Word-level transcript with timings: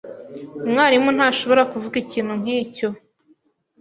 Umwarimu 0.65 1.09
ntashobora 1.17 1.69
kuvuga 1.71 1.95
ikintu 2.03 2.33
nkicyo. 2.41 2.87